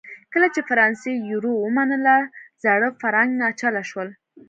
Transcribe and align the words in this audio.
کله 0.33 0.47
چې 0.55 0.61
فرانسې 0.69 1.11
یورو 1.31 1.51
ومنله 1.59 2.15
زاړه 2.63 2.89
فرانک 3.01 3.31
ناچله 3.41 3.81
شول. 3.89 4.09